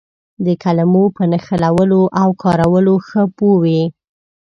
د 0.45 0.47
کلمو 0.63 1.03
په 1.15 1.23
نښلولو 1.31 2.01
او 2.21 2.29
کارولو 2.43 2.95
ښه 3.07 3.21
پوه 3.37 3.57
وي. 3.63 3.83